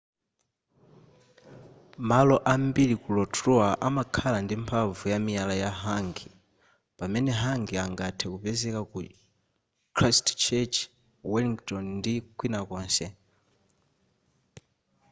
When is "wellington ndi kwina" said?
11.31-12.59